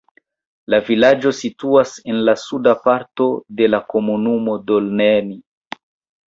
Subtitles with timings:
[0.73, 3.29] La vilaĝo situas en la suda parto
[3.61, 5.39] de la komunumo Dolneni.